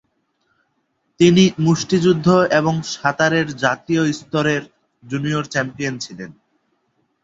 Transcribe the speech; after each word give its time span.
তিনি 1.19 1.43
মুষ্টিযুদ্ধ 1.59 2.27
এবং 2.59 2.73
সাঁতারের 2.93 3.47
জাতীয় 3.55 4.03
স্তরের 4.11 4.63
জুনিয়র 5.03 5.45
চ্যাম্পিয়ন 5.45 5.95
ছিলেন। 5.99 6.31